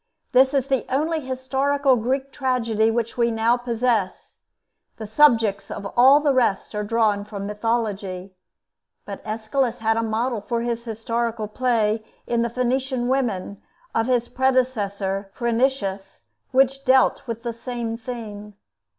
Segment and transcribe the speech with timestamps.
[0.31, 4.41] This is the only historical Greek tragedy which we now possess:
[4.97, 8.33] the subjects of all the rest are drawn from mythology.
[9.05, 13.61] But Aeschylus had a model for his historical play in the 'Phoenician Women'
[13.93, 18.55] of his predecessor Phrynichus, which dealt with the same theme.